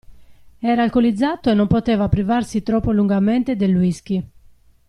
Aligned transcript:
Era 0.57 0.81
alcolizzato 0.81 1.51
e 1.51 1.53
non 1.53 1.67
poteva 1.67 2.09
privarsi 2.09 2.63
troppo 2.63 2.89
lungamente 2.91 3.55
del 3.55 3.75
whisky. 3.75 4.27